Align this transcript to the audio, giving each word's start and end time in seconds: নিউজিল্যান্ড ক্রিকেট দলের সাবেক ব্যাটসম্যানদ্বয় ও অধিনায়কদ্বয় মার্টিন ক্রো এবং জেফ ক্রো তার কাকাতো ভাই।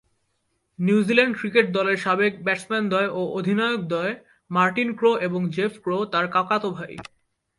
নিউজিল্যান্ড 0.79 1.33
ক্রিকেট 1.37 1.65
দলের 1.71 1.97
সাবেক 1.97 2.33
ব্যাটসম্যানদ্বয় 2.43 3.09
ও 3.09 3.21
অধিনায়কদ্বয় 3.37 4.13
মার্টিন 4.51 4.89
ক্রো 4.95 5.11
এবং 5.17 5.41
জেফ 5.49 5.73
ক্রো 5.83 5.97
তার 6.05 6.25
কাকাতো 6.27 6.69
ভাই। 6.71 6.93